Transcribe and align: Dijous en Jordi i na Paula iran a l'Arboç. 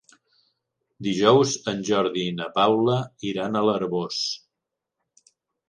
Dijous 1.07 1.53
en 1.73 1.83
Jordi 1.91 2.25
i 2.31 2.33
na 2.39 2.49
Paula 2.57 2.97
iran 3.35 3.55
a 3.55 3.65
l'Arboç. 3.69 4.21